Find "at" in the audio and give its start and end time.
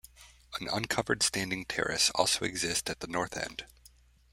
2.89-3.01